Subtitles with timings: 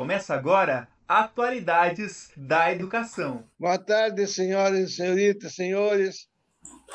[0.00, 3.44] Começa agora Atualidades da Educação.
[3.58, 6.26] Boa tarde, senhoras e senhoritas, senhores.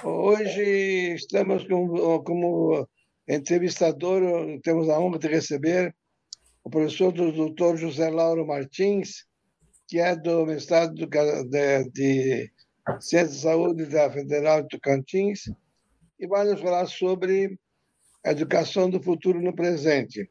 [0.03, 2.89] Hoje estamos com, como
[3.27, 4.23] entrevistador,
[4.63, 5.95] temos a honra de receber
[6.63, 9.27] o professor do José Lauro Martins,
[9.87, 11.05] que é do mestrado de,
[11.91, 12.51] de
[13.01, 15.41] Ciência da Saúde da Federal de Tocantins,
[16.19, 17.55] e vai nos falar sobre
[18.25, 20.27] a educação do futuro no presente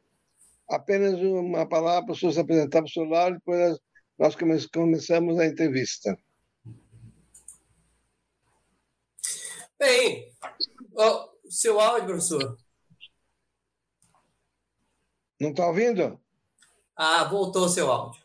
[0.69, 3.79] apenas uma palavra para o senhor se apresentar para o senhor Lauro, depois
[4.17, 4.35] nós
[4.67, 6.17] começamos a entrevista.
[9.77, 10.31] Bem,
[10.93, 12.57] o seu áudio, professor.
[15.39, 16.19] Não está ouvindo?
[16.95, 18.23] Ah, voltou o seu áudio.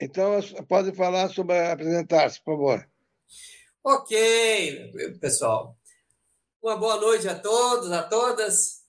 [0.00, 2.90] Então, pode falar sobre apresentar-se, por favor.
[3.84, 5.78] Ok, pessoal.
[6.60, 8.79] Uma boa noite a todos, a todas.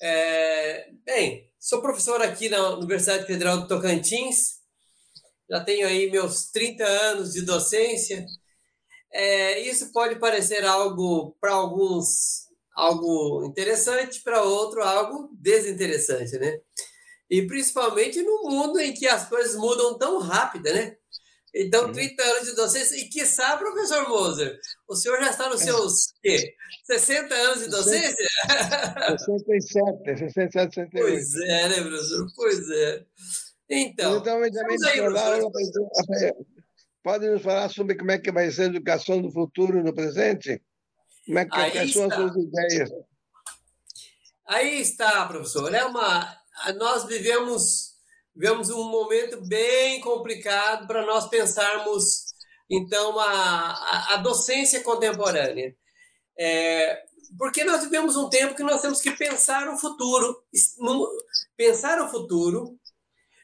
[0.00, 4.58] É, bem, sou professor aqui na Universidade Federal do Tocantins,
[5.50, 8.24] já tenho aí meus 30 anos de docência.
[9.12, 16.60] É, isso pode parecer algo para alguns algo interessante, para outro algo desinteressante, né?
[17.28, 20.96] E principalmente no mundo em que as coisas mudam tão rápido, né?
[21.54, 22.30] Então, 30 uhum.
[22.30, 22.96] anos de docência.
[22.96, 24.58] E que sabe, professor Moser,
[24.88, 26.54] o senhor já está nos seus quê?
[26.84, 28.28] 60 anos de docência?
[29.18, 30.90] 67, 67, 68.
[30.90, 32.26] Pois é, né, professor?
[32.34, 33.06] Pois é.
[33.70, 34.50] Então, então aí,
[34.96, 35.40] falar,
[37.02, 40.62] pode nos falar sobre como é que vai ser a educação do futuro no presente?
[41.26, 42.90] Como é que, aí quais são as suas ideias?
[44.46, 45.74] Aí está, professor.
[45.74, 46.34] É uma,
[46.78, 47.98] nós vivemos
[48.38, 52.27] vivemos um momento bem complicado para nós pensarmos,
[52.70, 55.74] então, a, a, docência contemporânea.
[56.38, 57.04] É,
[57.36, 60.42] porque nós vivemos um tempo que nós temos que pensar o futuro,
[61.56, 62.78] pensar o futuro,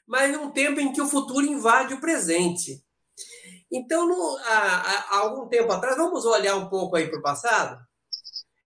[0.06, 2.84] mas num tempo em que o futuro invade o presente.
[3.71, 7.84] Então, no, há, há, algum tempo atrás, vamos olhar um pouco aí para o passado.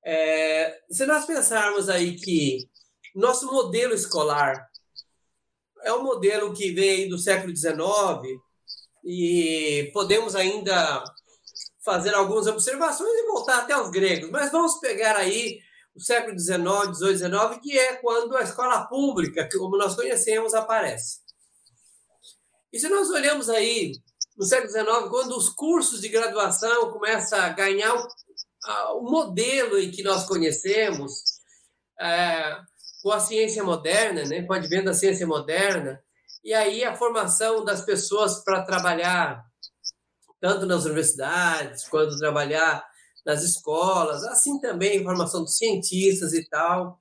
[0.05, 2.69] É, se nós pensarmos aí que
[3.15, 4.69] nosso modelo escolar
[5.82, 8.41] é um modelo que vem do século XIX
[9.10, 11.02] e podemos ainda
[11.82, 15.60] fazer algumas observações e voltar até os gregos, mas vamos pegar aí
[15.94, 21.20] o século XIX, XVIII, XIX, que é quando a escola pública, como nós conhecemos, aparece.
[22.70, 23.92] E se nós olhamos aí
[24.36, 29.90] no século XIX, quando os cursos de graduação começam a ganhar o, o modelo em
[29.90, 31.14] que nós conhecemos,
[31.98, 32.58] é,
[33.02, 35.98] com a ciência moderna, né, com o advento da ciência moderna,
[36.48, 39.44] e aí a formação das pessoas para trabalhar
[40.41, 42.82] tanto nas universidades quanto trabalhar
[43.26, 46.98] nas escolas, assim também a formação dos cientistas e tal,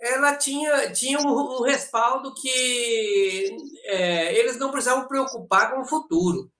[0.00, 6.52] ela tinha, tinha um, um respaldo que é, eles não precisavam preocupar com o futuro,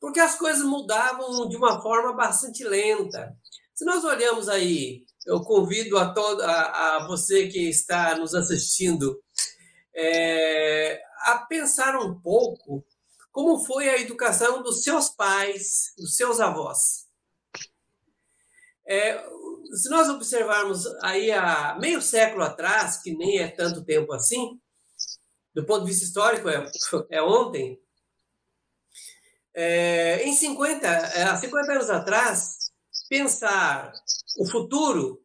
[0.00, 3.36] porque as coisas mudavam de uma forma bastante lenta.
[3.74, 9.20] Se nós olhamos aí eu convido a, todo, a, a você que está nos assistindo
[9.96, 12.84] é, a pensar um pouco
[13.32, 17.06] como foi a educação dos seus pais, dos seus avós.
[18.88, 19.22] É,
[19.74, 24.60] se nós observarmos aí há meio século atrás, que nem é tanto tempo assim,
[25.54, 26.70] do ponto de vista histórico é,
[27.10, 27.80] é ontem,
[29.54, 32.70] é, em 50, é, há 50 anos atrás,
[33.08, 33.92] pensar
[34.38, 35.22] o futuro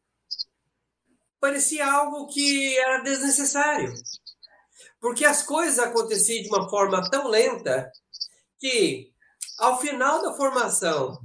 [1.39, 3.93] parecia algo que era desnecessário.
[5.01, 7.91] Porque as coisas aconteciam de uma forma tão lenta
[8.59, 9.11] que,
[9.57, 11.19] ao final da formação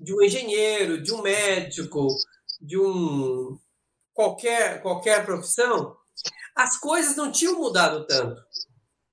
[0.00, 2.08] de um engenheiro, de um médico,
[2.60, 3.56] de um
[4.12, 5.96] qualquer, qualquer profissão,
[6.54, 8.42] as coisas não tinham mudado tanto.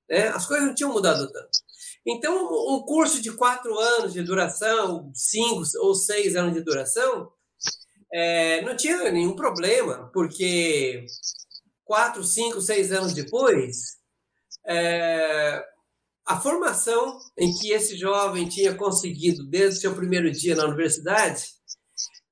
[0.08, 0.28] Né?
[0.28, 1.60] As coisas não tinham mudado tanto.
[2.04, 2.34] Então,
[2.74, 7.30] um curso de quatro anos de duração, cinco ou seis anos de duração,
[8.12, 11.06] é, não tinha nenhum problema, porque
[11.84, 13.99] quatro, cinco, seis anos depois,
[14.66, 15.64] é,
[16.26, 21.44] a formação em que esse jovem tinha conseguido desde o seu primeiro dia na universidade,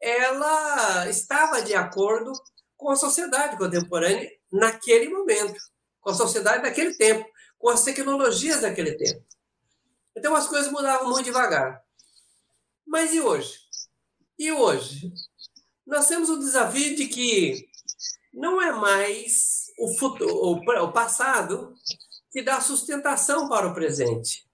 [0.00, 2.32] ela estava de acordo
[2.76, 5.60] com a sociedade contemporânea naquele momento,
[6.00, 7.28] com a sociedade daquele tempo,
[7.58, 9.24] com as tecnologias daquele tempo.
[10.16, 11.82] Então as coisas mudavam muito devagar.
[12.86, 13.58] Mas e hoje?
[14.38, 15.12] E hoje?
[15.88, 17.66] nós temos o desafio de que
[18.32, 21.74] não é mais o, futuro, o passado
[22.38, 24.48] que dá sustentação para o presente.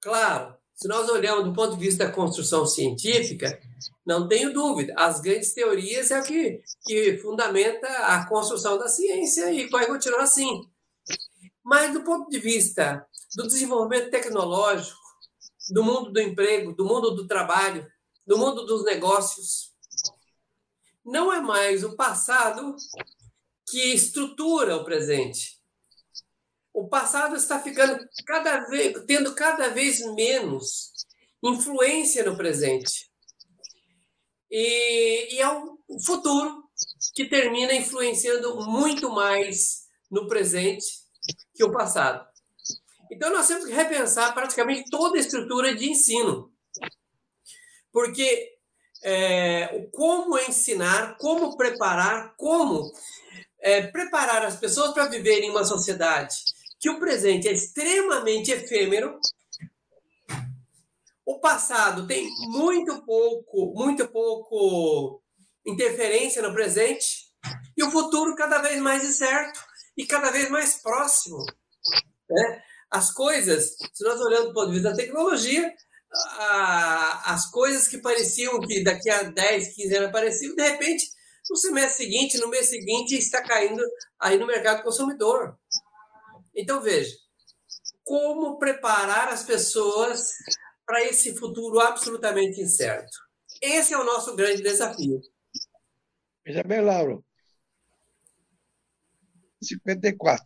[0.00, 3.60] Claro, se nós olharmos do ponto de vista da construção científica,
[4.06, 9.50] não tenho dúvida, as grandes teorias é o que, que fundamenta a construção da ciência
[9.50, 10.70] e vai continuar assim.
[11.64, 13.04] Mas do ponto de vista
[13.34, 14.96] do desenvolvimento tecnológico,
[15.70, 17.84] do mundo do emprego, do mundo do trabalho,
[18.24, 19.72] do mundo dos negócios,
[21.04, 22.76] não é mais o passado
[23.68, 25.57] que estrutura o presente.
[26.72, 30.92] O passado está ficando cada vez, tendo cada vez menos
[31.42, 33.10] influência no presente.
[34.50, 36.64] E, e é o futuro
[37.14, 40.86] que termina influenciando muito mais no presente
[41.54, 42.26] que o passado.
[43.10, 46.52] Então, nós temos que repensar praticamente toda a estrutura de ensino.
[47.90, 48.58] Porque
[49.02, 52.92] é, como ensinar, como preparar, como
[53.60, 56.36] é, preparar as pessoas para viverem em uma sociedade
[56.78, 59.18] que o presente é extremamente efêmero,
[61.26, 65.22] o passado tem muito pouco, muito pouco
[65.66, 67.28] interferência no presente
[67.76, 69.60] e o futuro cada vez mais incerto
[69.96, 71.44] e cada vez mais próximo.
[72.30, 72.62] Né?
[72.90, 75.74] As coisas, se nós olhamos do ponto de vista da tecnologia,
[77.24, 81.06] as coisas que pareciam que daqui a 10, 15 anos apareciam, de repente,
[81.50, 83.82] no semestre seguinte, no mês seguinte, está caindo
[84.18, 85.58] aí no mercado consumidor.
[86.60, 87.16] Então, veja,
[88.02, 90.32] como preparar as pessoas
[90.84, 93.16] para esse futuro absolutamente incerto?
[93.62, 95.20] Esse é o nosso grande desafio.
[96.44, 97.24] Veja bem, Lauro.
[99.62, 100.44] 54.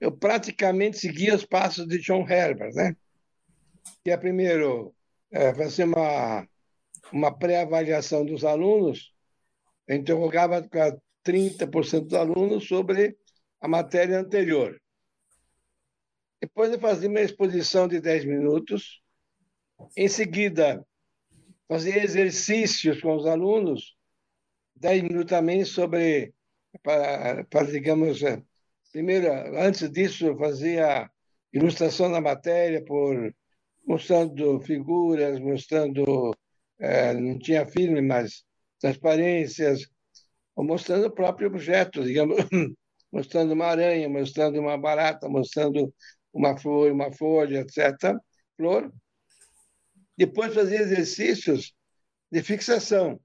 [0.00, 2.96] Eu praticamente seguia os passos de John Herbert, né?
[4.02, 4.92] Que é primeiro
[5.30, 6.48] é, fazer uma,
[7.12, 9.14] uma pré-avaliação dos alunos,
[9.88, 10.68] interrogava
[11.24, 13.16] 30% dos alunos sobre
[13.64, 14.78] a matéria anterior.
[16.38, 19.00] Depois eu fazia uma exposição de 10 minutos.
[19.96, 20.86] Em seguida,
[21.66, 23.96] fazia exercícios com os alunos,
[24.76, 26.34] 10 minutos também sobre,
[26.82, 28.42] para, para digamos, é,
[28.92, 31.10] primeiro, antes disso, eu fazia
[31.50, 33.34] ilustração da matéria, por
[33.86, 36.36] mostrando figuras, mostrando,
[36.78, 38.44] é, não tinha filme, mas
[38.78, 39.88] transparências,
[40.54, 42.36] ou mostrando o próprio objeto, digamos,
[43.14, 45.94] mostrando uma aranha, mostrando uma barata, mostrando
[46.32, 48.12] uma flor, uma folha, etc.
[48.56, 48.92] Flor.
[50.18, 51.72] Depois fazia exercícios
[52.30, 53.20] de fixação.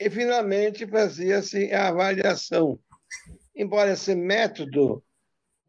[0.00, 2.76] E, finalmente, fazia-se a avaliação.
[3.54, 5.04] Embora esse método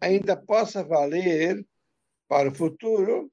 [0.01, 1.63] ainda possa valer
[2.27, 3.31] para o futuro,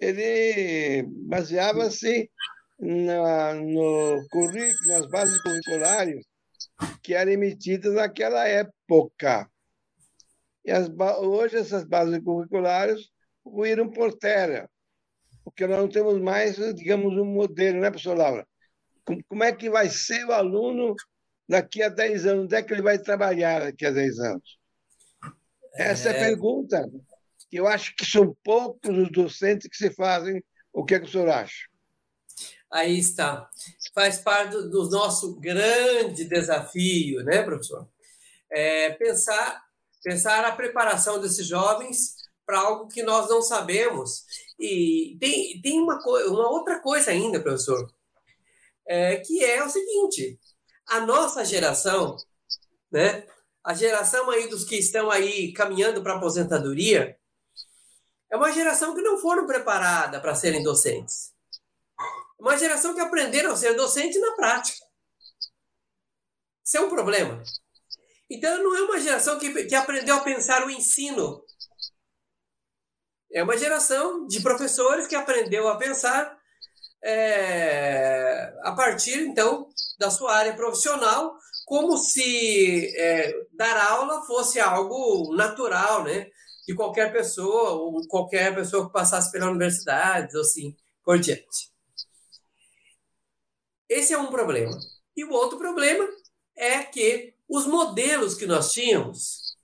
[0.00, 2.30] ele baseava-se
[2.78, 6.24] no currículo, nas bases curriculares
[7.02, 9.48] que eram emitidas naquela época.
[10.64, 10.88] E as,
[11.18, 13.10] hoje essas bases curriculares
[13.44, 14.70] ruíram por terra,
[15.44, 18.46] porque nós não temos mais, digamos, um modelo, né, professor Laura?
[19.28, 20.94] Como é que vai ser o aluno
[21.46, 22.44] daqui a 10 anos?
[22.44, 24.58] Onde é que ele vai trabalhar daqui a 10 anos?
[25.74, 26.90] Essa é, é a pergunta.
[27.52, 30.42] Eu acho que são poucos os docentes que se fazem.
[30.72, 31.68] O que, é que o senhor acha?
[32.74, 33.48] Aí está.
[33.94, 37.88] Faz parte do, do nosso grande desafio, né, professor?
[38.50, 39.62] É pensar
[40.02, 44.24] pensar a preparação desses jovens para algo que nós não sabemos.
[44.58, 47.88] E tem, tem uma, uma outra coisa ainda, professor,
[48.88, 50.36] é, que é o seguinte:
[50.88, 52.16] a nossa geração,
[52.90, 53.24] né,
[53.62, 57.16] a geração aí dos que estão aí caminhando para a aposentadoria,
[58.28, 61.33] é uma geração que não foram preparada para serem docentes.
[62.44, 64.84] Uma geração que aprenderam a ser docente na prática.
[66.62, 67.42] Isso é um problema.
[68.30, 71.42] Então, não é uma geração que, que aprendeu a pensar o ensino.
[73.32, 76.38] É uma geração de professores que aprendeu a pensar
[77.02, 79.66] é, a partir, então,
[79.98, 86.28] da sua área profissional, como se é, dar aula fosse algo natural, né?
[86.68, 91.73] De qualquer pessoa, ou qualquer pessoa que passasse pela universidade, ou assim, por diante.
[93.94, 94.76] Esse é um problema.
[95.16, 96.04] E o outro problema
[96.56, 99.56] é que os modelos que nós tínhamos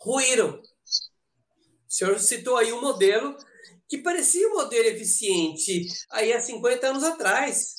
[0.00, 0.60] ruíram.
[0.60, 3.36] O senhor citou aí um modelo
[3.88, 7.74] que parecia um modelo eficiente aí há 50 anos atrás.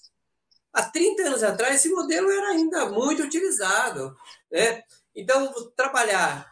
[0.74, 4.14] Há 30 anos atrás, esse modelo era ainda muito utilizado.
[4.52, 4.84] Né?
[5.16, 6.46] Então, trabalhar,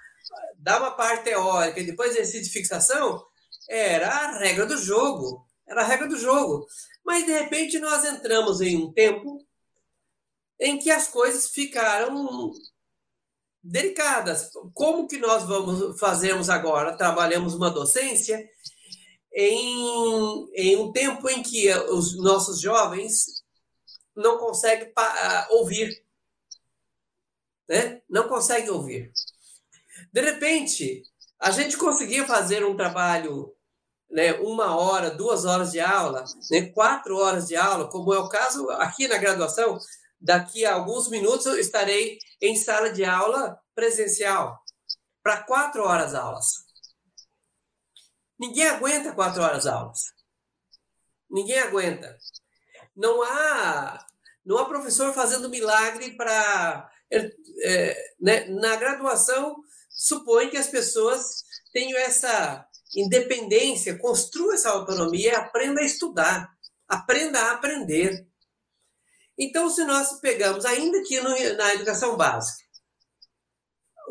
[0.56, 3.22] dar uma parte teórica e depois exercício de fixação,
[3.68, 5.46] era a regra do jogo.
[5.72, 6.68] Era a regra do jogo.
[7.04, 9.46] Mas, de repente, nós entramos em um tempo
[10.60, 12.52] em que as coisas ficaram
[13.64, 14.52] delicadas.
[14.74, 16.98] Como que nós vamos fazermos agora?
[16.98, 18.46] Trabalhamos uma docência
[19.34, 23.42] em, em um tempo em que os nossos jovens
[24.14, 24.92] não conseguem
[25.52, 26.04] ouvir,
[27.70, 28.02] né?
[28.10, 29.14] Não conseguem ouvir.
[30.12, 31.04] De repente,
[31.40, 33.56] a gente conseguia fazer um trabalho,
[34.12, 38.30] né, uma hora, duas horas de aula, né, quatro horas de aula, como é o
[38.30, 39.80] caso aqui na graduação.
[40.20, 44.62] Daqui a alguns minutos eu estarei em sala de aula presencial
[45.24, 46.66] para quatro horas aulas.
[48.38, 50.00] Ninguém aguenta quatro horas aulas.
[51.30, 52.18] Ninguém aguenta.
[52.96, 54.06] Não há,
[54.46, 56.90] não há professor fazendo milagre para.
[57.64, 59.58] É, né, na graduação,
[59.90, 66.52] supõe que as pessoas tenham essa independência, construam essa autonomia, aprenda a estudar,
[66.88, 68.28] aprenda a aprender.
[69.38, 72.64] Então, se nós pegamos, ainda que na educação básica,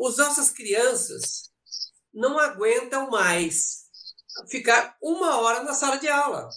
[0.03, 1.51] as nossas crianças
[2.13, 3.85] não aguentam mais
[4.49, 6.49] ficar uma hora na sala de aula.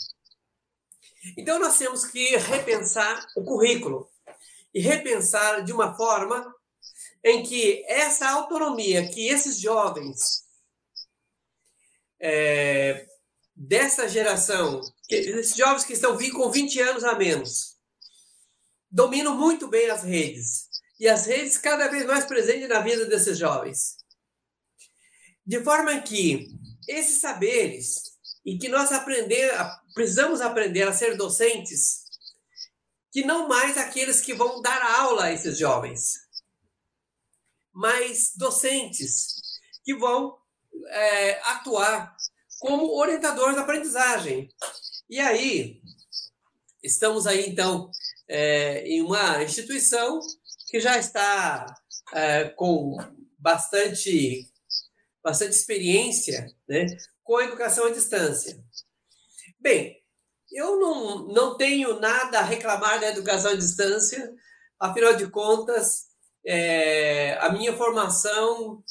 [1.36, 4.08] Então, nós temos que repensar o currículo
[4.72, 6.54] e repensar de uma forma
[7.22, 10.43] em que essa autonomia que esses jovens
[12.20, 13.06] é,
[13.54, 17.76] dessa geração, esses jovens que estão com 20 anos a menos,
[18.90, 20.68] dominam muito bem as redes
[20.98, 23.96] e as redes cada vez mais presentes na vida desses jovens.
[25.46, 26.48] De forma que
[26.88, 29.50] esses saberes e que nós aprender,
[29.94, 32.04] precisamos aprender a ser docentes,
[33.10, 36.14] que não mais aqueles que vão dar aula a esses jovens,
[37.72, 39.36] mas docentes
[39.84, 40.38] que vão
[40.88, 42.16] é, atuar
[42.60, 44.48] como orientadores da aprendizagem.
[45.08, 45.80] E aí,
[46.82, 47.90] estamos aí então
[48.28, 50.20] é, em uma instituição
[50.68, 51.66] que já está
[52.12, 52.96] é, com
[53.38, 54.50] bastante,
[55.22, 56.86] bastante experiência né,
[57.22, 58.58] com a educação à distância.
[59.60, 60.02] Bem,
[60.52, 64.32] eu não, não tenho nada a reclamar da educação à distância,
[64.78, 66.06] afinal de contas,
[66.46, 68.82] é, a minha formação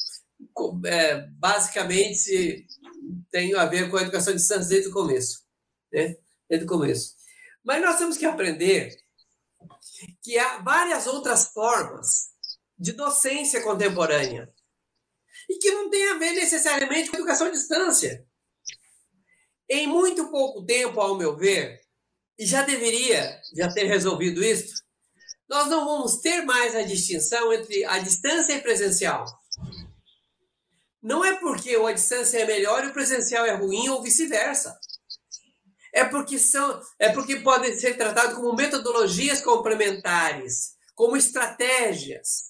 [0.85, 2.67] é, basicamente
[3.31, 5.43] tem a ver com a educação à distância desde o começo.
[5.91, 6.15] Né?
[6.49, 7.15] Desde o começo.
[7.63, 8.95] Mas nós temos que aprender
[10.21, 12.29] que há várias outras formas
[12.77, 14.51] de docência contemporânea
[15.49, 18.25] e que não tem a ver necessariamente com educação à distância.
[19.69, 21.81] Em muito pouco tempo, ao meu ver,
[22.37, 24.83] e já deveria já ter resolvido isso,
[25.47, 29.25] nós não vamos ter mais a distinção entre a distância e presencial.
[31.03, 34.79] Não é porque a distância é melhor e o presencial é ruim ou vice-versa
[35.93, 42.49] é porque são é porque podem ser tratados como metodologias complementares, como estratégias,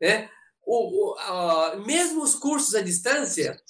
[0.00, 0.30] né?
[0.64, 3.60] O, o mesmo os cursos à distância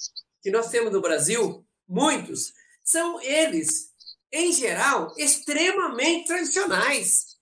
[0.40, 2.52] que nós temos no Brasil, muitos
[2.85, 3.92] são eles,
[4.33, 7.37] em geral, extremamente tradicionais.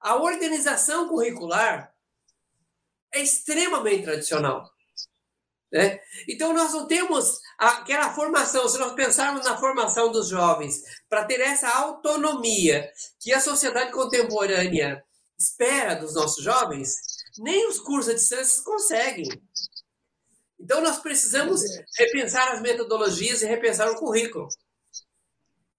[0.00, 1.92] A organização curricular
[3.12, 4.72] é extremamente tradicional.
[5.72, 6.00] Né?
[6.28, 11.40] Então, nós não temos aquela formação, se nós pensarmos na formação dos jovens, para ter
[11.40, 15.04] essa autonomia que a sociedade contemporânea
[15.38, 16.96] espera dos nossos jovens,
[17.38, 19.28] nem os cursos de distância conseguem.
[20.58, 21.60] Então, nós precisamos
[21.96, 24.48] repensar as metodologias e repensar o currículo.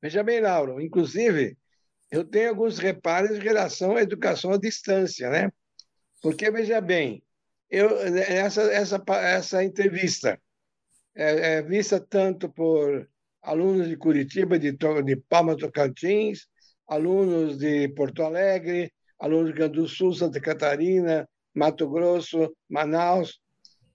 [0.02, 1.58] Veja bem, Lauro, inclusive,
[2.10, 5.52] eu tenho alguns reparos em relação à educação à distância, né?
[6.22, 7.22] Porque, veja bem,
[7.70, 10.40] eu, essa, essa, essa entrevista
[11.16, 13.10] é, é vista tanto por
[13.42, 16.48] alunos de Curitiba, de, de Palma Tocantins,
[16.88, 23.40] alunos de Porto Alegre, alunos do Grande do Sul, Santa Catarina, Mato Grosso, Manaus,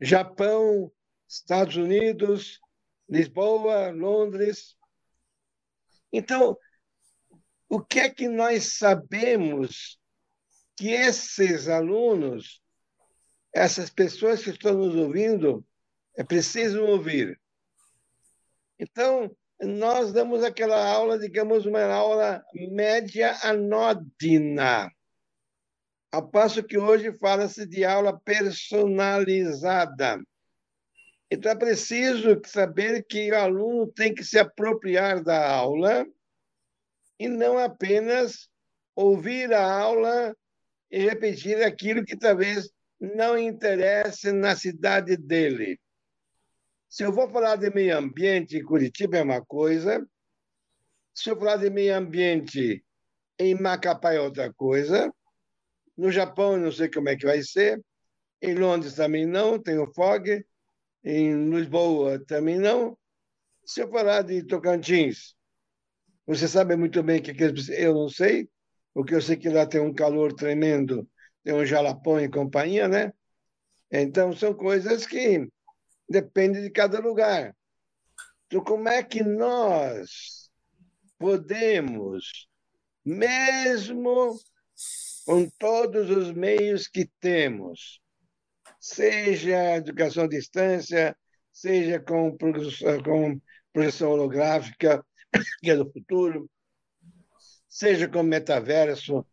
[0.01, 0.91] Japão,
[1.29, 2.61] Estados Unidos,
[3.09, 4.77] Lisboa, Londres.
[6.13, 6.57] Então,
[7.69, 9.99] o que é que nós sabemos
[10.77, 12.63] que esses alunos
[13.55, 15.65] essas pessoas que estão nos ouvindo
[16.17, 17.41] é preciso ouvir.
[18.79, 24.91] Então, nós damos aquela aula, digamos, uma aula média anódina,
[26.11, 30.21] ao passo que hoje fala-se de aula personalizada.
[31.31, 36.05] Então, é preciso saber que o aluno tem que se apropriar da aula
[37.19, 38.49] e não apenas
[38.97, 40.37] ouvir a aula
[40.91, 42.74] e repetir aquilo que talvez
[43.15, 45.79] não interessa na cidade dele.
[46.89, 50.07] Se eu vou falar de meio ambiente, Curitiba é uma coisa.
[51.13, 52.85] Se eu falar de meio ambiente
[53.39, 55.13] em Macapá é outra coisa.
[55.97, 57.81] No Japão, não sei como é que vai ser.
[58.41, 60.45] Em Londres também não, tem o FOG.
[61.05, 62.97] Em Lisboa também não.
[63.65, 65.35] Se eu falar de Tocantins,
[66.27, 67.35] você sabe muito bem que
[67.77, 68.49] eu não sei,
[68.93, 71.09] porque eu sei que lá tem um calor tremendo
[71.45, 73.13] tem um Jalapão e companhia, né?
[73.91, 75.47] Então, são coisas que
[76.09, 77.55] dependem de cada lugar.
[78.47, 80.51] Então, como é que nós
[81.19, 82.49] podemos,
[83.05, 84.39] mesmo
[85.27, 88.01] com todos os meios que temos,
[88.81, 91.17] seja educação à distância,
[91.53, 93.41] seja com, com
[93.73, 95.05] projeção holográfica,
[95.61, 96.51] que é do futuro,
[97.69, 99.27] seja com metaverso,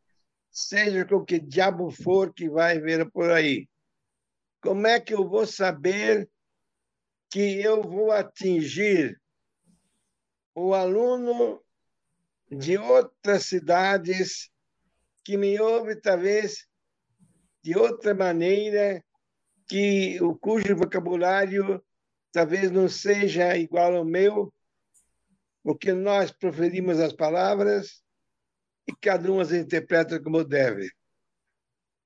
[0.51, 3.67] seja com que diabo for que vai vir por aí.
[4.61, 6.29] Como é que eu vou saber
[7.29, 9.19] que eu vou atingir
[10.53, 11.63] o aluno
[12.51, 14.51] de outras cidades
[15.23, 16.67] que me ouve talvez
[17.63, 19.03] de outra maneira,
[19.67, 21.81] que o cujo vocabulário
[22.31, 24.53] talvez não seja igual ao meu,
[25.63, 28.03] porque nós proferimos as palavras
[28.91, 30.89] e cada um as interpreta como deve.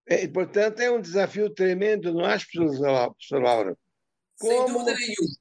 [0.07, 3.77] E, portanto, é um desafio tremendo, não acho, professor Laura?
[4.39, 4.67] Como...
[4.67, 5.35] Sem dúvida nenhuma.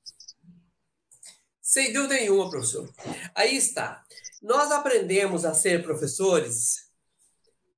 [1.61, 2.91] Sem dúvida nenhuma, professor.
[3.35, 4.03] Aí está.
[4.43, 6.91] Nós aprendemos a ser professores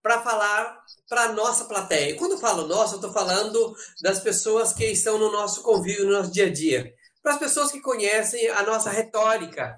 [0.02, 2.16] para falar para a nossa plateia.
[2.16, 6.12] Quando eu falo nossa, eu estou falando das pessoas que estão no nosso convívio, no
[6.12, 6.94] nosso dia a dia.
[7.22, 9.76] Para as pessoas que conhecem a nossa retórica.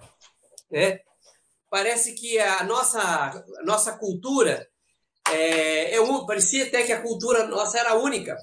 [0.71, 1.01] Né?
[1.71, 4.69] Parece que a nossa, a nossa cultura
[5.31, 8.37] é, é, parecia até que a cultura nossa era única.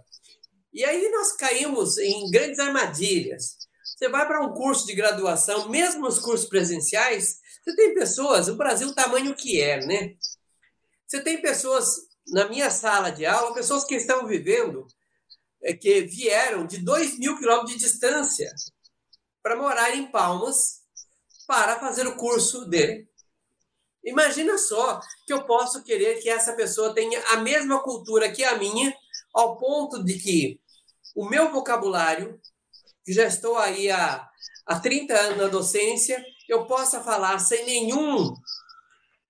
[0.74, 3.58] E aí nós caímos em grandes armadilhas.
[3.84, 8.56] Você vai para um curso de graduação, mesmo nos cursos presenciais, você tem pessoas, o
[8.56, 10.16] Brasil o tamanho que é, né?
[11.08, 11.96] Você tem pessoas
[12.28, 14.86] na minha sala de aula, pessoas que estão vivendo,
[15.64, 18.54] é, que vieram de 2 mil quilômetros de distância
[19.42, 20.82] para morar em Palmas
[21.48, 23.08] para fazer o curso dele.
[24.06, 28.56] Imagina só que eu posso querer que essa pessoa tenha a mesma cultura que a
[28.56, 28.96] minha,
[29.34, 30.62] ao ponto de que
[31.16, 32.40] o meu vocabulário,
[33.04, 34.30] que já estou aí há,
[34.68, 38.32] há 30 anos na docência, eu possa falar sem nenhum,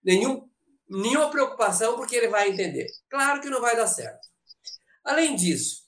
[0.03, 0.49] nenhum,
[0.89, 2.88] nenhuma preocupação, porque ele vai entender.
[3.09, 4.27] Claro que não vai dar certo.
[5.05, 5.83] Além disso,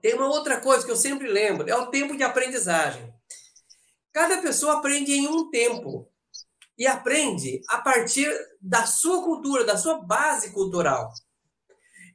[0.00, 3.12] tem uma outra coisa que eu sempre lembro: é o tempo de aprendizagem.
[4.12, 6.08] Cada pessoa aprende em um tempo
[6.78, 11.12] e aprende a partir da sua cultura, da sua base cultural.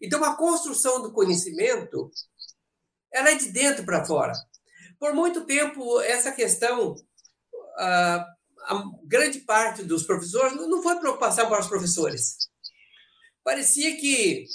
[0.02, 2.12] Então, a construção do conhecimento
[3.12, 4.34] ela é de dentro para fora.
[5.00, 6.96] Por muito tempo, essa questão,
[7.78, 8.26] a,
[8.68, 12.38] a grande parte dos professores não foi preocupação para os professores.
[13.44, 14.46] Parecia que,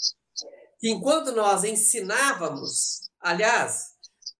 [0.79, 3.89] que enquanto nós ensinávamos, aliás,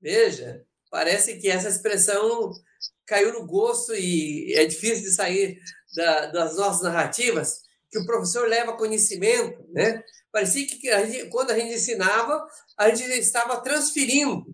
[0.01, 2.53] veja, parece que essa expressão
[3.07, 5.59] caiu no gosto e é difícil de sair
[5.95, 10.03] da, das nossas narrativas, que o professor leva conhecimento, né?
[10.33, 14.45] Parecia que a gente, quando a gente ensinava, a gente estava transferindo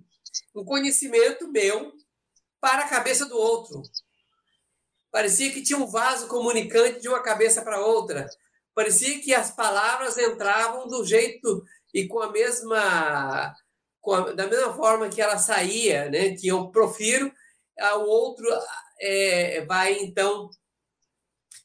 [0.54, 1.92] um conhecimento meu
[2.60, 3.82] para a cabeça do outro.
[5.10, 8.28] Parecia que tinha um vaso comunicante de uma cabeça para outra.
[8.74, 13.54] Parecia que as palavras entravam do jeito e com a mesma
[14.10, 17.32] a, da mesma forma que ela saía, né, que eu profiro,
[17.96, 18.46] o outro
[19.00, 20.50] é, vai então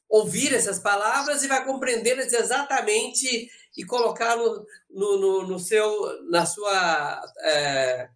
[0.10, 6.45] ouvir essas palavras e vai compreendê-las exatamente e colocar no, no, no, no seu, na
[6.45, 7.21] sua.
[7.41, 8.10] É,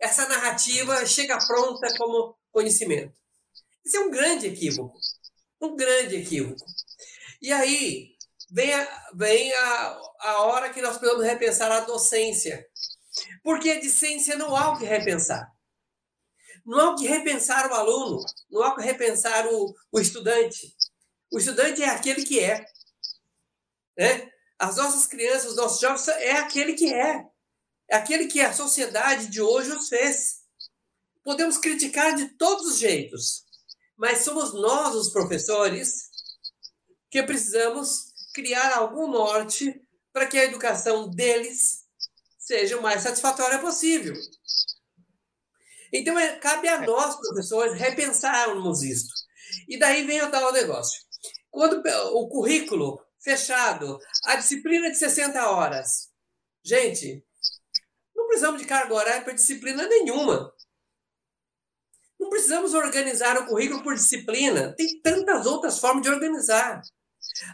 [0.00, 3.14] essa narrativa chega pronta como conhecimento.
[3.84, 4.98] Isso é um grande equívoco.
[5.60, 6.64] Um grande equívoco.
[7.40, 8.14] E aí
[8.50, 12.66] vem a, vem a, a hora que nós podemos repensar a docência.
[13.42, 15.53] Porque a docência não há o que repensar.
[16.64, 20.74] Não há o que repensar o aluno, não há o que repensar o, o estudante.
[21.30, 22.64] O estudante é aquele que é.
[23.96, 24.30] Né?
[24.58, 27.26] As nossas crianças, os nossos jovens, é aquele que é.
[27.88, 30.42] É aquele que a sociedade de hoje os fez.
[31.22, 33.44] Podemos criticar de todos os jeitos,
[33.96, 36.10] mas somos nós, os professores,
[37.10, 39.80] que precisamos criar algum norte
[40.12, 41.84] para que a educação deles
[42.38, 44.14] seja o mais satisfatória possível.
[45.96, 49.06] Então, é, cabe a nós, professores, repensarmos isso.
[49.68, 51.00] E daí vem o tal negócio.
[51.52, 51.80] Quando
[52.14, 56.10] o currículo fechado, a disciplina de 60 horas.
[56.64, 57.24] Gente,
[58.14, 60.52] não precisamos de carga horária para disciplina nenhuma.
[62.18, 64.74] Não precisamos organizar o currículo por disciplina.
[64.76, 66.82] Tem tantas outras formas de organizar.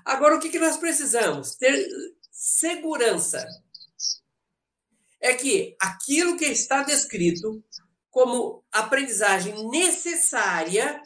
[0.03, 1.57] Agora, o que, que nós precisamos?
[1.57, 1.87] Ter
[2.31, 3.47] segurança.
[5.21, 7.63] É que aquilo que está descrito
[8.11, 11.03] como aprendizagem necessária,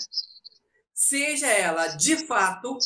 [0.92, 2.78] seja ela de fato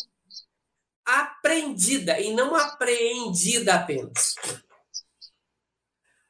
[1.04, 4.34] aprendida e não apreendida apenas.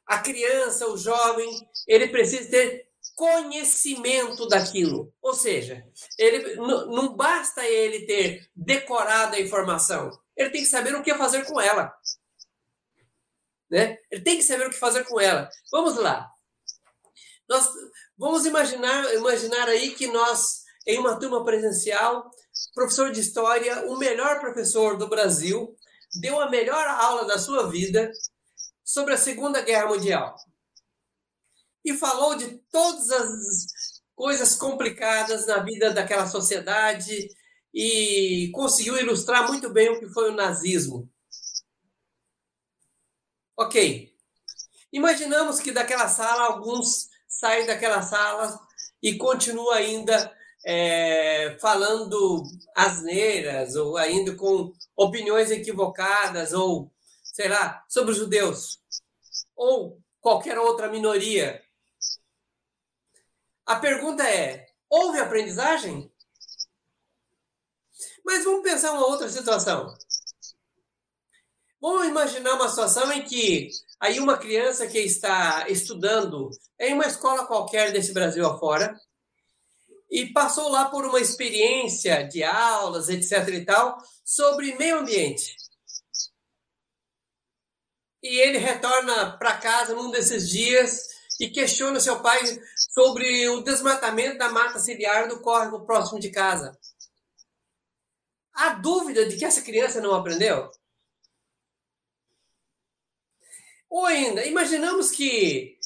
[0.05, 1.47] a criança, o jovem,
[1.87, 5.13] ele precisa ter conhecimento daquilo.
[5.21, 5.85] Ou seja,
[6.17, 11.45] ele não basta ele ter decorado a informação, ele tem que saber o que fazer
[11.45, 11.93] com ela.
[13.69, 13.99] Né?
[14.09, 15.49] Ele tem que saber o que fazer com ela.
[15.71, 16.27] Vamos lá.
[17.49, 17.67] Nós
[18.15, 22.29] vamos imaginar, imaginar aí que nós, em uma turma presencial,
[22.75, 25.75] professor de história, o melhor professor do Brasil,
[26.21, 28.11] deu a melhor aula da sua vida
[28.85, 30.35] sobre a Segunda Guerra Mundial
[31.83, 37.29] e falou de todas as coisas complicadas na vida daquela sociedade
[37.73, 41.09] e conseguiu ilustrar muito bem o que foi o nazismo.
[43.57, 44.13] Ok.
[44.91, 48.59] Imaginamos que daquela sala alguns saem daquela sala
[49.01, 52.43] e continuam ainda é, falando
[52.75, 56.91] asneiras ou ainda com opiniões equivocadas ou
[57.23, 58.79] sei lá sobre os judeus
[59.55, 61.63] ou qualquer outra minoria
[63.69, 66.11] a pergunta é: houve aprendizagem?
[68.25, 69.95] Mas vamos pensar uma outra situação.
[71.79, 77.45] Vamos imaginar uma situação em que aí uma criança que está estudando em uma escola
[77.45, 78.97] qualquer desse Brasil afora
[80.09, 85.55] e passou lá por uma experiência de aulas, etc e tal, sobre meio ambiente.
[88.23, 91.07] E ele retorna para casa num desses dias
[91.39, 92.41] e questiona seu pai
[92.93, 96.77] sobre o desmatamento da mata ciliar do córrego próximo de casa.
[98.53, 100.69] Há dúvida de que essa criança não aprendeu?
[103.89, 105.77] Ou ainda, imaginamos que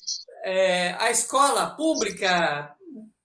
[0.44, 2.76] é, a escola pública,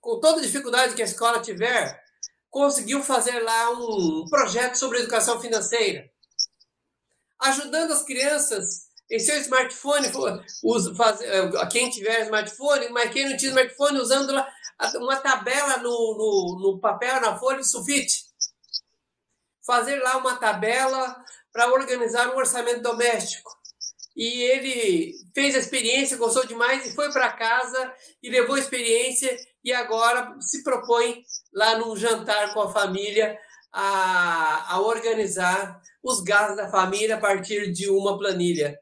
[0.00, 2.00] com toda dificuldade que a escola tiver,
[2.48, 6.08] conseguiu fazer lá um projeto sobre educação financeira,
[7.40, 10.06] ajudando as crianças em seu smartphone,
[10.62, 14.46] usa, faz, eh, quem tiver smartphone, mas quem não tinha smartphone, usando lá
[14.96, 18.26] uma tabela no, no, no papel, na folha de sulfite.
[19.64, 21.16] Fazer lá uma tabela
[21.52, 23.57] para organizar um orçamento doméstico.
[24.18, 29.38] E ele fez a experiência, gostou demais e foi para casa e levou a experiência
[29.62, 31.22] e agora se propõe
[31.54, 33.38] lá num jantar com a família
[33.72, 38.76] a, a organizar os gastos da família a partir de uma planilha.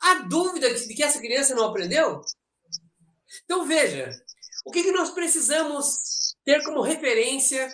[0.00, 2.22] Há dúvida de que essa criança não aprendeu?
[3.44, 4.10] Então veja,
[4.64, 7.68] o que, que nós precisamos ter como referência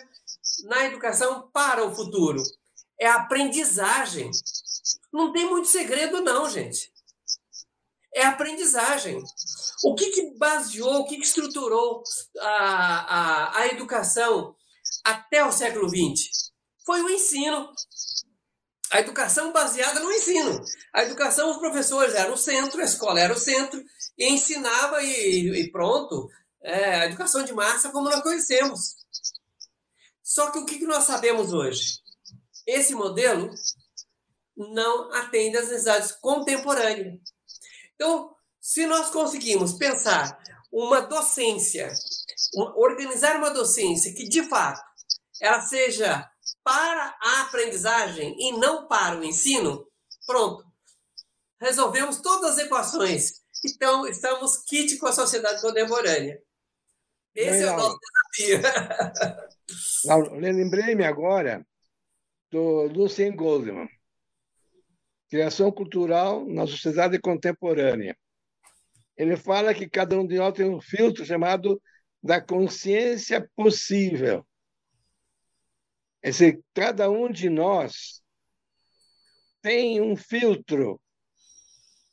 [0.65, 2.43] na educação para o futuro?
[2.99, 4.29] É a aprendizagem.
[5.13, 6.96] Não tem muito segredo, não, gente.
[8.17, 9.23] É a aprendizagem.
[9.83, 12.01] O que, que baseou, o que, que estruturou
[12.39, 14.55] a, a, a educação
[15.03, 16.51] até o século XX?
[16.83, 17.69] Foi o ensino
[18.89, 20.63] a educação baseada no ensino.
[20.93, 23.83] A educação, os professores eram o centro, a escola era o centro,
[24.17, 26.27] e ensinava e, e pronto.
[26.63, 28.95] É, a educação de massa como nós conhecemos.
[30.23, 31.99] Só que o que nós sabemos hoje?
[32.65, 33.53] Esse modelo
[34.55, 37.19] não atende às necessidades contemporâneas.
[37.97, 38.31] Então,
[38.61, 40.39] se nós conseguimos pensar
[40.71, 41.91] uma docência,
[42.75, 44.79] organizar uma docência que, de fato,
[45.41, 46.29] ela seja
[46.63, 49.87] para a aprendizagem e não para o ensino,
[50.27, 50.63] pronto.
[51.59, 53.41] Resolvemos todas as equações.
[53.65, 56.39] Então, estamos kit com a sociedade contemporânea.
[57.33, 57.69] Esse Legal.
[57.69, 57.99] é o nosso
[58.37, 58.61] desafio.
[60.39, 61.65] Lembrei-me agora
[62.51, 63.89] do Lucien Goldman,
[65.29, 68.17] Criação Cultural na Sociedade Contemporânea.
[69.15, 71.81] Ele fala que cada um de nós tem um filtro chamado
[72.21, 74.45] da consciência possível.
[76.21, 78.21] É dizer, cada um de nós
[79.61, 81.01] tem um filtro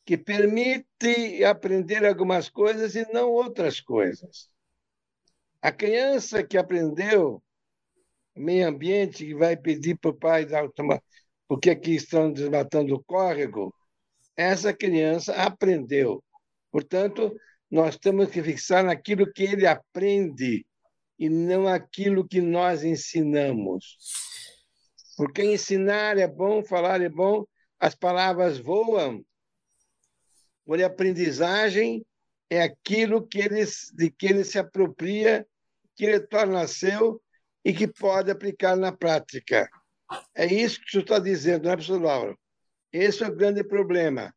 [0.05, 4.50] que permite aprender algumas coisas e não outras coisas.
[5.62, 7.42] A criança que aprendeu
[8.37, 11.03] meio ambiente e vai pedir para o pai dar por
[11.61, 13.74] que aqui estão desmatando o córrego,
[14.37, 16.22] essa criança aprendeu.
[16.70, 17.35] Portanto,
[17.70, 20.66] nós temos que fixar naquilo que ele aprende
[21.18, 23.96] e não aquilo que nós ensinamos.
[25.16, 27.44] Porque ensinar é bom, falar é bom,
[27.78, 29.24] as palavras voam.
[30.64, 32.04] Por aprendizagem
[32.50, 35.46] é aquilo que ele, de que ele se apropria,
[35.94, 37.22] que ele torna seu
[37.64, 39.68] e que pode aplicar na prática.
[40.34, 42.38] É isso que o senhor está dizendo, não é, professor Lauro?
[42.92, 44.34] Esse é o grande problema.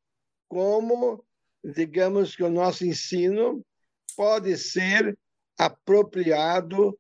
[0.48, 1.24] Como,
[1.64, 3.66] digamos que o nosso ensino
[4.16, 5.18] pode ser
[5.58, 6.98] apropriado,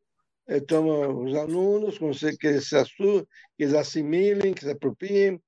[0.47, 1.97] então, os alunos,
[2.39, 3.27] que eles, se que
[3.59, 5.41] eles assimilem, que se apropriem,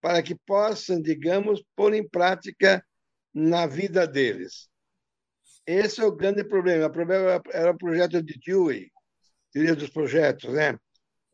[0.00, 2.84] para que possam, digamos, pôr em prática
[3.32, 4.68] na vida deles.
[5.66, 6.86] Esse é o grande problema.
[6.86, 8.92] O problema era o projeto de Dewey,
[9.50, 10.78] teoria dos projetos, né?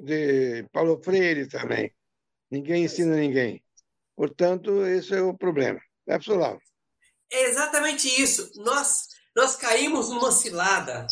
[0.01, 1.95] De Paulo Freire também.
[2.51, 3.63] Ninguém ensina ninguém.
[4.17, 5.81] Portanto, esse é o problema.
[6.07, 6.63] É absoluto.
[7.33, 8.51] É exatamente isso.
[8.57, 11.07] Nós, nós caímos numa cilada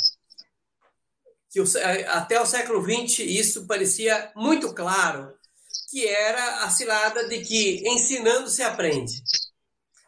[1.51, 1.61] que
[2.09, 5.33] até o século XX isso parecia muito claro,
[5.90, 9.22] que era a cilada de que ensinando se aprende.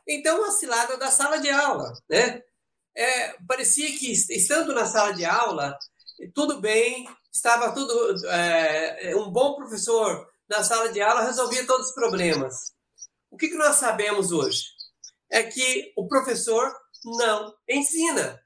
[0.07, 2.43] Então, a cilada da sala de aula, né?
[2.95, 5.79] É, parecia que estando na sala de aula,
[6.35, 8.27] tudo bem, estava tudo.
[8.27, 12.73] É, um bom professor na sala de aula resolvia todos os problemas.
[13.31, 14.65] O que, que nós sabemos hoje?
[15.31, 18.43] É que o professor não ensina.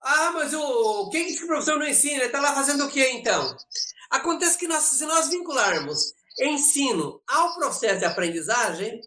[0.00, 2.16] Ah, mas o, o que, o professor não ensina?
[2.16, 3.56] Ele está lá fazendo o que então?
[4.10, 9.00] Acontece que nós, se nós vincularmos ensino ao processo de aprendizagem,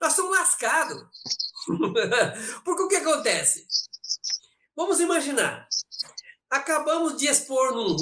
[0.00, 1.02] nós estamos lascados.
[2.64, 3.66] Porque o que acontece?
[4.74, 5.68] Vamos imaginar.
[6.48, 7.96] Acabamos de expor num,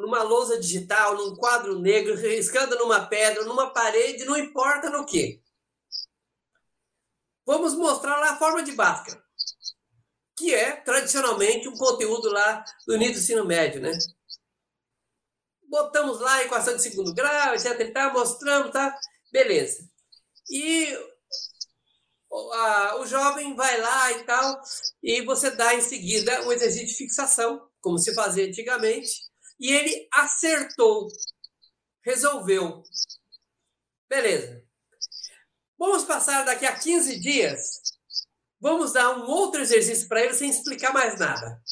[0.00, 5.40] numa lousa digital, num quadro negro, riscando numa pedra, numa parede, não importa no que.
[7.46, 9.22] Vamos mostrar lá a forma de Bhaskara,
[10.36, 13.92] que é tradicionalmente um conteúdo lá do nível do ensino médio, né?
[15.68, 17.78] Botamos lá a equação de segundo grau, etc.
[17.80, 18.96] E tá, mostramos, tá?
[19.30, 19.88] Beleza.
[20.50, 20.96] E
[22.98, 24.60] o jovem vai lá e tal,
[25.02, 30.08] e você dá em seguida um exercício de fixação, como se fazia antigamente, e ele
[30.10, 31.06] acertou,
[32.02, 32.82] resolveu.
[34.08, 34.64] Beleza.
[35.78, 37.82] Vamos passar daqui a 15 dias.
[38.58, 41.62] Vamos dar um outro exercício para ele sem explicar mais nada.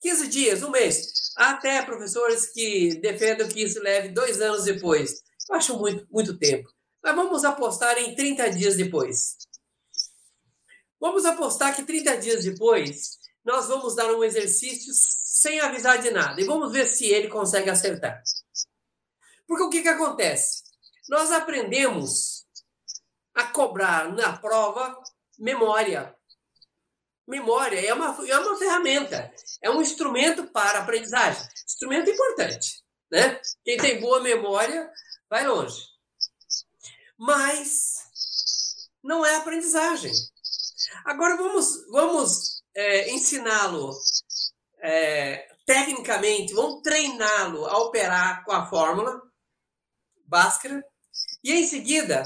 [0.00, 1.32] 15 dias, um mês.
[1.36, 5.22] Até professores que defendem que isso leve dois anos depois.
[5.48, 6.68] Eu acho muito, muito tempo.
[7.00, 9.36] Mas vamos apostar em 30 dias depois.
[10.98, 16.40] Vamos apostar que 30 dias depois nós vamos dar um exercício sem avisar de nada
[16.40, 18.22] e vamos ver se ele consegue acertar.
[19.46, 20.62] Porque o que, que acontece?
[21.08, 22.46] Nós aprendemos
[23.34, 25.02] a cobrar na prova
[25.38, 26.14] memória.
[27.26, 31.42] Memória é uma, é uma ferramenta, é um instrumento para aprendizagem.
[31.66, 32.82] Instrumento importante.
[33.10, 33.40] Né?
[33.64, 34.90] Quem tem boa memória
[35.28, 35.92] vai longe
[37.24, 40.12] mas não é aprendizagem.
[41.04, 43.92] Agora vamos, vamos é, ensiná-lo
[44.80, 49.22] é, tecnicamente, vamos treiná-lo a operar com a fórmula
[50.26, 50.84] Bhaskara
[51.44, 52.24] e em seguida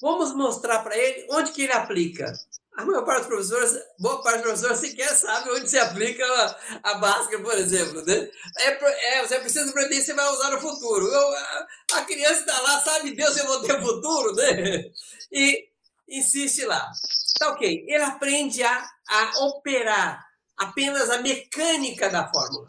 [0.00, 2.32] vamos mostrar para ele onde que ele aplica.
[2.74, 6.90] A maior parte dos professores, boa parte dos professores sequer sabe onde se aplica a,
[6.90, 8.02] a Bhaskara, por exemplo.
[8.04, 8.30] Né?
[8.58, 11.06] É, é, você precisa aprender se vai usar no futuro.
[11.06, 14.90] Eu, a, a, criança está lá, sabe Deus eu vou ter futuro, né?
[15.30, 15.68] E
[16.08, 16.90] insiste lá.
[17.38, 17.84] Tá ok.
[17.88, 20.24] Ele aprende a, a operar
[20.56, 22.66] apenas a mecânica da fórmula.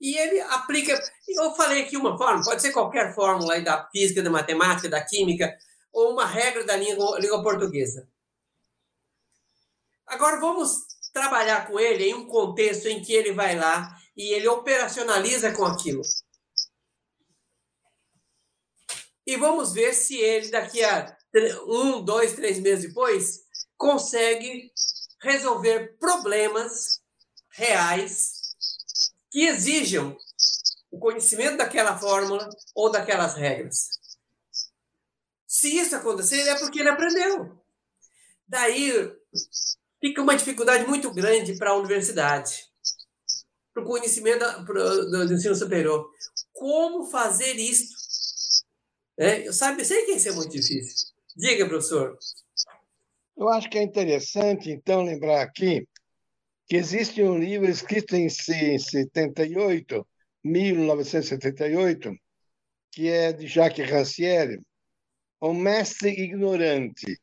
[0.00, 1.00] E ele aplica.
[1.28, 5.56] Eu falei aqui uma fórmula, pode ser qualquer fórmula da física, da matemática, da química,
[5.92, 8.08] ou uma regra da língua, língua portuguesa.
[10.06, 14.48] Agora vamos trabalhar com ele em um contexto em que ele vai lá e ele
[14.48, 16.02] operacionaliza com aquilo.
[19.26, 21.14] E vamos ver se ele, daqui a
[21.66, 23.40] um, dois, três meses depois,
[23.78, 24.70] consegue
[25.22, 27.00] resolver problemas
[27.50, 28.32] reais
[29.30, 30.16] que exijam
[30.90, 33.88] o conhecimento daquela fórmula ou daquelas regras.
[35.46, 37.58] Se isso acontecer, é porque ele aprendeu.
[38.46, 38.92] Daí,
[40.00, 42.66] fica uma dificuldade muito grande para a universidade,
[43.74, 46.10] para o conhecimento do, ensino superior.
[46.52, 47.94] Como fazer isso?
[49.18, 51.08] É, eu sabe, sei que isso é muito difícil.
[51.36, 52.18] Diga, professor.
[53.38, 55.86] Eu acho que é interessante, então, lembrar aqui
[56.66, 60.06] que existe um livro escrito em 78,
[60.44, 62.14] 1978,
[62.92, 64.60] que é de Jacques Rancière,
[65.40, 67.18] O Mestre Ignorante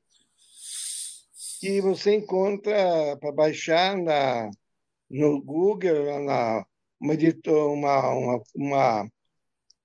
[1.60, 4.50] que você encontra para baixar na,
[5.10, 6.64] no Google, na,
[7.00, 9.12] uma, uma, uma,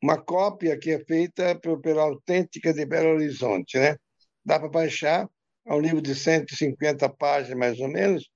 [0.03, 3.79] uma, cópia que é feita pela Autêntica de Belo Horizonte.
[3.79, 3.97] Né?
[4.45, 5.27] Dá para baixar,
[5.67, 8.31] é um livro de 150 páginas, mais ou menos,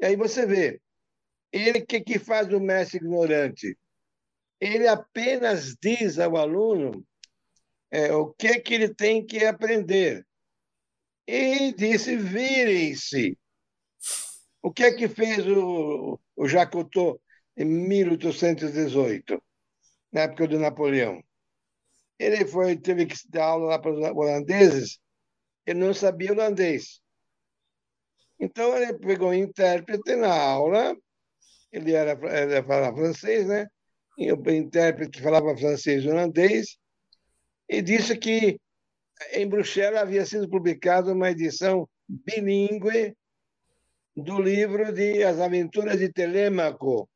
[0.00, 0.80] e aí você vê.
[1.52, 3.76] Ele, que, que faz o mestre ignorante?
[4.60, 7.04] Ele apenas diz ao aluno
[7.90, 10.24] é, o que, que ele tem que aprender
[11.26, 13.36] e disse: virem-se.
[14.62, 17.20] O que é que fez o, o Jacotô
[17.56, 19.42] em 1818,
[20.12, 21.22] na época do Napoleão?
[22.18, 24.98] Ele foi, teve que dar aula lá para os holandeses
[25.66, 27.00] ele não sabia holandês.
[28.38, 30.96] Então, ele pegou um intérprete na aula,
[31.70, 33.68] ele era, ele falava francês, né?
[34.16, 36.78] E o intérprete falava francês e holandês,
[37.68, 38.58] e disse que
[39.32, 43.14] em Bruxelas havia sido publicada uma edição bilíngue
[44.16, 47.08] do livro de As Aventuras de Telêmaco,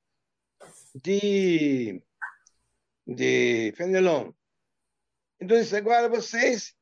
[0.95, 2.03] de,
[3.07, 4.31] de Fenelon.
[5.41, 6.75] Então, disse, agora vocês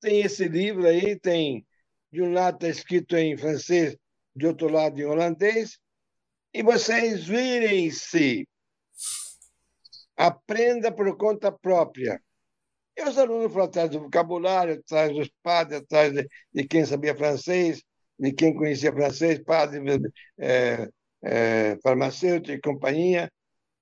[0.00, 1.66] têm esse livro aí, tem
[2.10, 3.96] de um lado está escrito em francês,
[4.34, 5.78] de outro lado em holandês,
[6.52, 8.46] e vocês virem-se.
[10.16, 12.20] Aprenda por conta própria.
[12.96, 17.14] E os alunos foram atrás do vocabulário, atrás dos padres, atrás de, de quem sabia
[17.14, 17.82] francês,
[18.18, 19.80] de quem conhecia francês, padre,
[20.38, 20.88] é,
[21.22, 23.30] é, farmacêutico e companhia.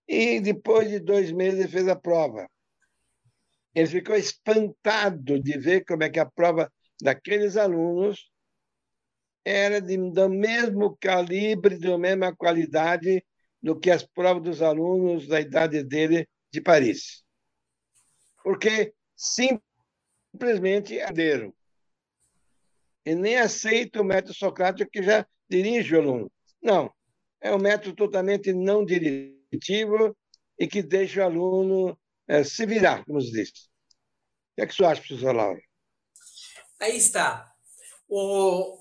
[0.06, 2.46] E depois de dois meses fez a prova.
[3.76, 8.32] Ele ficou espantado de ver como é que a prova daqueles alunos
[9.44, 13.22] era de, do mesmo calibre, da mesma qualidade
[13.62, 17.22] do que as provas dos alunos da idade dele de Paris.
[18.42, 21.52] Porque simplesmente aderam.
[23.04, 26.32] E nem aceita o método socrático que já dirige o aluno.
[26.62, 26.90] Não.
[27.42, 30.16] É um método totalmente não diretivo
[30.58, 33.48] e que deixa o aluno é, se virar, como se diz.
[33.48, 33.52] O
[34.56, 35.60] que é que você acha, professor Laura?
[36.80, 37.52] Aí está.
[38.08, 38.78] O,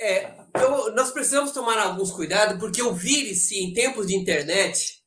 [0.00, 5.02] é, eu, nós precisamos tomar alguns cuidados, porque o vírus, em tempos de internet,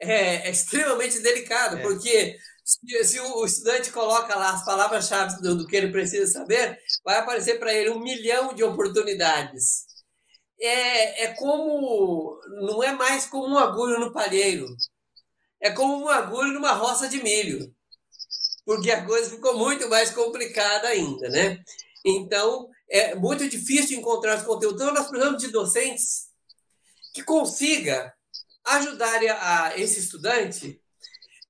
[0.00, 1.82] é, é extremamente delicado, é.
[1.82, 6.78] porque se, se, o estudante coloca lá as palavras-chave do, do, que ele precisa saber,
[7.04, 9.86] vai aparecer para ele um milhão de oportunidades.
[10.60, 12.38] É, é como.
[12.66, 14.66] Não é mais como um agulho no palheiro.
[15.60, 17.74] É como um agulho numa roça de milho
[18.68, 21.64] porque a coisa ficou muito mais complicada ainda, né?
[22.04, 24.82] Então, é muito difícil encontrar os conteúdos.
[24.82, 26.26] Então, nós precisamos de docentes
[27.14, 28.12] que consiga
[28.66, 30.78] ajudar a, esse estudante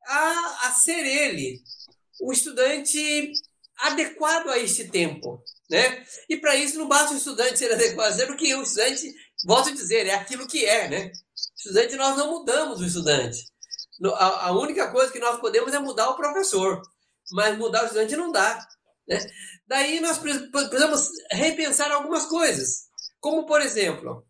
[0.07, 1.61] a, a ser ele
[2.23, 3.33] um estudante
[3.79, 6.07] adequado a este tempo, né?
[6.29, 9.12] E para isso não basta o estudante ser adequado, sendo que o estudante,
[9.44, 11.11] volto a dizer, é aquilo que é, né?
[11.57, 13.44] Estudante, nós não mudamos o estudante.
[14.04, 16.82] A, a única coisa que nós podemos é mudar o professor
[17.32, 18.66] mas mudar o estudante não dá.
[19.06, 19.18] Né?
[19.66, 22.88] Daí nós precisamos repensar algumas coisas,
[23.20, 24.26] como, por exemplo,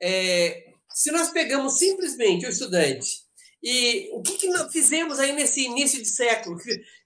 [0.00, 3.24] é, se nós pegamos simplesmente o estudante
[3.62, 6.58] e o que, que nós fizemos aí nesse início de século,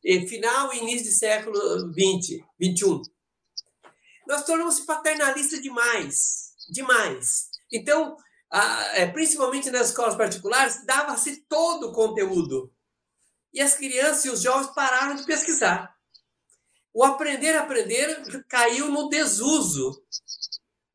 [0.04, 3.02] eh, final e início de século 20, 21?
[4.26, 7.48] Nós tornamos paternalistas demais, demais.
[7.72, 8.16] Então,
[8.50, 12.72] a, é, principalmente nas escolas particulares, dava-se todo o conteúdo
[13.52, 15.94] e as crianças e os jovens pararam de pesquisar.
[16.92, 20.02] O aprender a aprender caiu no desuso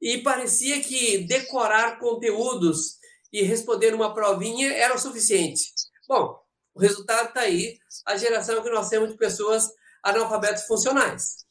[0.02, 2.98] e parecia que decorar conteúdos
[3.32, 5.74] e responder uma provinha era o suficiente.
[6.08, 6.38] Bom,
[6.74, 9.70] o resultado está aí, a geração que nós temos de pessoas
[10.04, 11.46] analfabetos funcionais.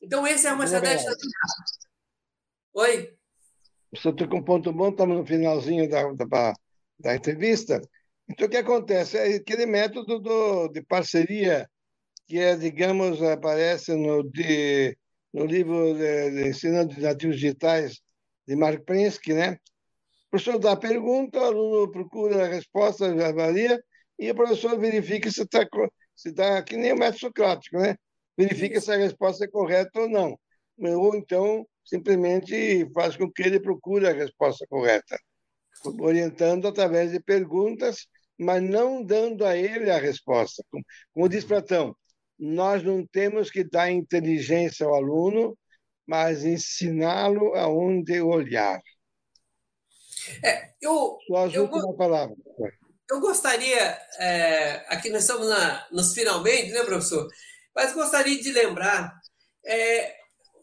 [0.00, 1.10] Então, esse é uma estratégia.
[2.72, 3.17] Oi?
[3.92, 6.54] Você tocou um ponto bom, estamos no finalzinho da, da,
[6.98, 7.80] da entrevista.
[8.28, 9.16] Então, o que acontece?
[9.16, 11.68] É aquele método do, de parceria
[12.26, 14.96] que, é, digamos, aparece no, de,
[15.32, 18.00] no livro de, de Ensino de Nativos Digitais
[18.46, 19.52] de Mark Prensky, né?
[20.26, 23.82] O professor dá a pergunta, o aluno procura a resposta, avalia,
[24.18, 25.66] e o professor verifica se está
[26.14, 27.96] se tá, que nem o método socrático, né?
[28.36, 30.38] Verifica se a resposta é correta ou não.
[30.78, 35.18] Ou então, simplesmente faz com que ele procure a resposta correta,
[36.00, 38.06] orientando através de perguntas
[38.38, 40.64] mas não dando a ele a resposta.
[41.12, 41.96] Como diz Platão,
[42.38, 45.58] nós não temos que dar inteligência ao aluno,
[46.06, 48.80] mas ensiná-lo aonde olhar.
[50.44, 52.38] É, eu, Suas eu, últimas palavras.
[53.10, 57.26] Eu gostaria, é, aqui nós estamos na, nos finalmente, né, professor?
[57.74, 59.18] Mas gostaria de lembrar,
[59.66, 60.14] é,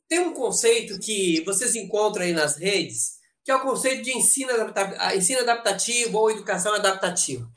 [0.08, 4.52] tem um conceito que vocês encontram aí nas redes, que é o conceito de ensino
[4.52, 7.50] adaptativo, ensino adaptativo ou educação adaptativa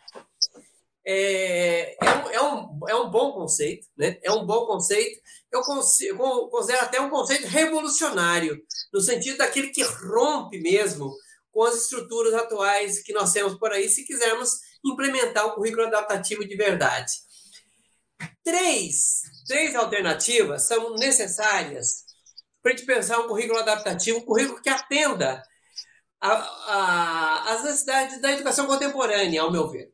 [1.10, 4.18] é, é, um, é, um, é um bom conceito, né?
[4.22, 5.18] é um bom conceito.
[5.50, 11.10] Eu considero até um conceito revolucionário, no sentido daquele que rompe mesmo
[11.50, 14.50] com as estruturas atuais que nós temos por aí, se quisermos
[14.84, 17.10] implementar o currículo adaptativo de verdade.
[18.44, 22.04] Três, três alternativas são necessárias
[22.68, 25.42] para a gente pensar um currículo adaptativo, um currículo que atenda
[26.20, 29.90] às necessidades da educação contemporânea, ao meu ver.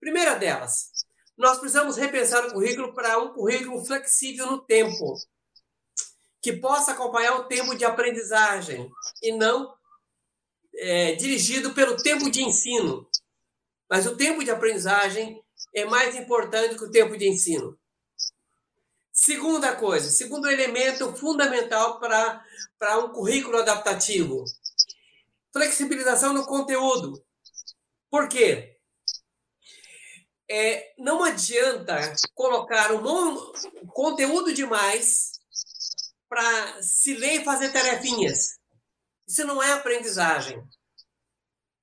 [0.00, 0.90] Primeira delas,
[1.36, 5.16] nós precisamos repensar o currículo para um currículo flexível no tempo.
[6.40, 8.88] que possa acompanhar o tempo de aprendizagem
[9.22, 9.74] e não
[10.76, 13.08] é, dirigido pelo tempo de ensino.
[13.90, 15.42] Mas o tempo de aprendizagem
[15.74, 17.78] é mais importante que o tempo de ensino.
[19.20, 22.40] Segunda coisa, segundo elemento fundamental para,
[23.00, 24.44] um currículo adaptativo:
[25.52, 27.20] flexibilização no conteúdo.
[28.08, 28.78] Por quê?
[30.48, 35.32] É, não adianta colocar um conteúdo demais
[36.28, 38.56] para se ler e fazer tarefinhas.
[39.26, 40.62] Isso não é aprendizagem.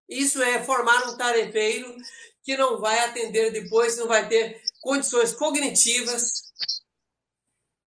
[0.07, 1.97] Isso é formar um tarefeiro
[2.41, 6.44] que não vai atender depois, não vai ter condições cognitivas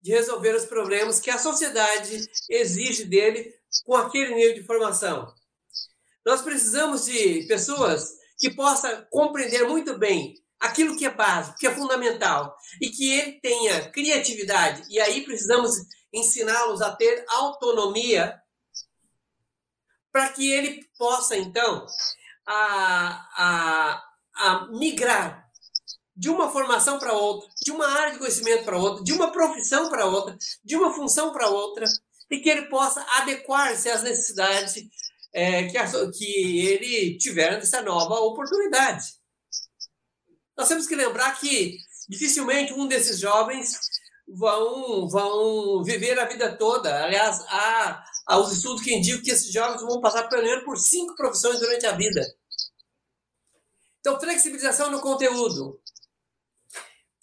[0.07, 3.53] de resolver os problemas que a sociedade exige dele
[3.83, 5.27] com aquele nível de formação.
[6.25, 11.75] Nós precisamos de pessoas que possam compreender muito bem aquilo que é básico, que é
[11.75, 14.83] fundamental, e que ele tenha criatividade.
[14.89, 15.75] E aí precisamos
[16.13, 18.33] ensiná-los a ter autonomia
[20.09, 21.85] para que ele possa, então,
[22.47, 24.03] a, a,
[24.35, 25.46] a migrar
[26.17, 29.87] de uma formação para outra, de uma área de conhecimento para outra, de uma profissão
[29.87, 31.85] para outra, de uma função para outra,
[32.29, 34.83] e que ele possa adequar-se às necessidades
[35.31, 39.05] é, que, a, que ele tiver nessa nova oportunidade.
[40.57, 41.77] Nós temos que lembrar que
[42.09, 43.79] dificilmente um desses jovens
[44.27, 47.03] vão, vão viver a vida toda.
[47.03, 50.77] Aliás, há, há os estudos que indicam que esses jovens vão passar pelo menos por
[50.79, 52.25] cinco profissões durante a vida.
[53.99, 55.79] Então, flexibilização no conteúdo.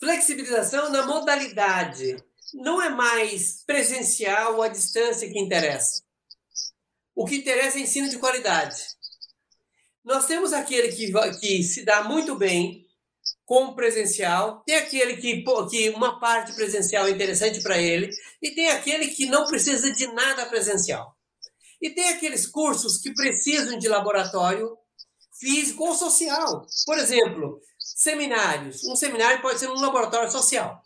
[0.05, 2.23] Flexibilização na modalidade.
[2.53, 6.03] Não é mais presencial ou à distância que interessa.
[7.15, 8.77] O que interessa é ensino de qualidade.
[10.05, 12.85] Nós temos aquele que, que se dá muito bem
[13.47, 18.11] com presencial, tem aquele que, que uma parte presencial é interessante para ele,
[18.43, 21.17] e tem aquele que não precisa de nada presencial.
[21.81, 24.77] E tem aqueles cursos que precisam de laboratório
[25.41, 26.67] físico ou social.
[26.85, 28.83] Por exemplo, seminários.
[28.85, 30.83] Um seminário pode ser um laboratório social,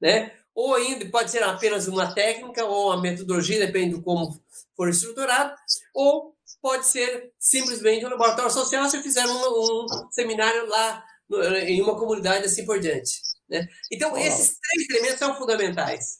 [0.00, 0.32] né?
[0.54, 4.38] Ou ainda pode ser apenas uma técnica ou uma metodologia, depende de como
[4.76, 5.54] for estruturado,
[5.94, 11.80] ou pode ser simplesmente um laboratório social se fizer um, um seminário lá no, em
[11.80, 13.20] uma comunidade assim por diante.
[13.48, 13.66] Né?
[13.90, 16.18] Então, esses três elementos são fundamentais.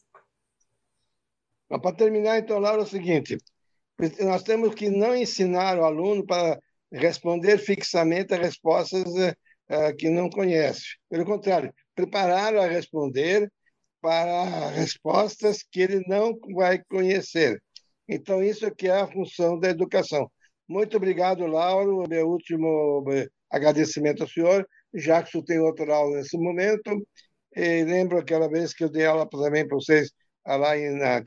[1.69, 3.37] Para terminar, então, Laura, é o seguinte:
[4.21, 6.59] nós temos que não ensinar o aluno para
[6.91, 9.05] responder fixamente a respostas
[9.71, 10.97] uh, que não conhece.
[11.09, 13.51] Pelo contrário, prepará-lo a responder
[14.01, 17.61] para respostas que ele não vai conhecer.
[18.09, 20.31] Então, isso é que é a função da educação.
[20.69, 22.05] Muito obrigado, Lauro.
[22.09, 24.67] Meu último eh, agradecimento ao senhor.
[24.95, 27.07] Jackson tem outra aula nesse momento.
[27.55, 30.11] E lembro aquela vez que eu dei aula também para vocês
[30.47, 31.23] lá na,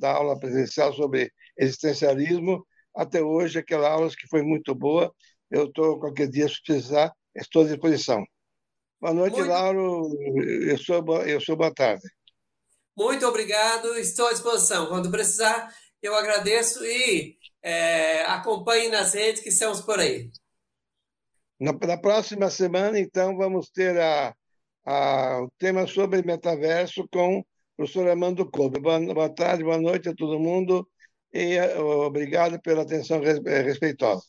[0.00, 5.12] na aula presencial sobre existencialismo até hoje, aquela aula que foi muito boa.
[5.50, 8.24] Eu estou, qualquer dia, se precisar, estou à disposição.
[9.00, 9.48] Boa noite, muito...
[9.48, 10.10] Lauro.
[10.66, 12.02] Eu sou, eu sou boa tarde.
[12.96, 14.86] Muito obrigado, estou à disposição.
[14.86, 15.68] Quando precisar,
[16.00, 20.30] eu agradeço e é, acompanhe nas redes que estamos por aí.
[21.58, 24.34] Na, na próxima semana, então, vamos ter a,
[24.84, 27.44] a, o tema sobre metaverso com o
[27.76, 28.80] professor Armando Kobe.
[28.80, 30.88] Boa, boa tarde, boa noite a todo mundo
[31.32, 34.24] e uh, obrigado pela atenção respeitosa.